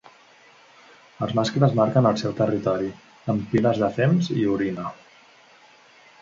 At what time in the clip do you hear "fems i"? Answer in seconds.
3.99-4.49